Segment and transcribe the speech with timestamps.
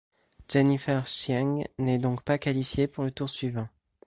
[0.49, 3.67] Jennifer Chieng n'est donc pas qualifiée pour le tour suivant.